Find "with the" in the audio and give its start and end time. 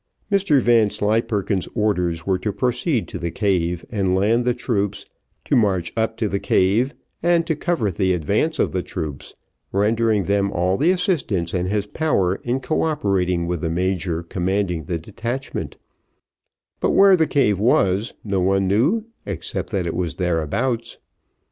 13.45-13.69